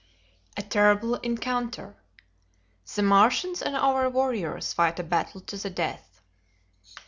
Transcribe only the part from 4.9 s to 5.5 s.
a Battle